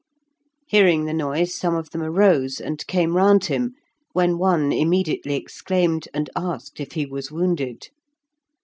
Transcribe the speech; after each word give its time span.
Hearing 0.65 1.05
the 1.05 1.13
noise, 1.13 1.53
some 1.53 1.75
of 1.75 1.91
them 1.91 2.01
arose, 2.01 2.59
and 2.59 2.87
came 2.87 3.15
round 3.15 3.45
him, 3.45 3.75
when 4.13 4.39
one 4.39 4.71
immediately 4.71 5.35
exclaimed 5.35 6.07
and 6.11 6.27
asked 6.35 6.79
if 6.79 6.93
he 6.93 7.05
was 7.05 7.31
wounded. 7.31 7.89